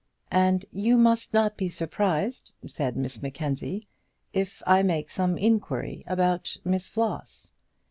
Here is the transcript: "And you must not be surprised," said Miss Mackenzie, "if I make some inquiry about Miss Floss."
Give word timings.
"And 0.31 0.65
you 0.71 0.97
must 0.97 1.31
not 1.31 1.57
be 1.57 1.69
surprised," 1.69 2.53
said 2.65 2.97
Miss 2.97 3.21
Mackenzie, 3.21 3.87
"if 4.33 4.63
I 4.65 4.81
make 4.81 5.11
some 5.11 5.37
inquiry 5.37 6.03
about 6.07 6.57
Miss 6.65 6.87
Floss." 6.87 7.51